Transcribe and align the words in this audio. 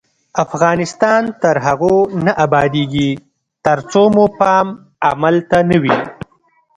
افغانستان 0.43 1.23
تر 1.41 1.55
هغو 1.65 1.95
نه 2.25 2.31
ابادیږي، 2.45 3.09
ترڅو 3.65 4.03
مو 4.15 4.25
پام 4.39 4.67
عمل 5.09 5.35
ته 5.49 5.59
نه 5.69 5.77
وي. 5.83 5.97